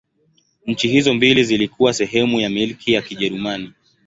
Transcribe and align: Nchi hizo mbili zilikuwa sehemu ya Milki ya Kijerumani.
Nchi 0.65 0.87
hizo 0.97 1.13
mbili 1.13 1.43
zilikuwa 1.43 1.93
sehemu 1.93 2.39
ya 2.39 2.49
Milki 2.49 2.93
ya 2.93 3.01
Kijerumani. 3.01 3.71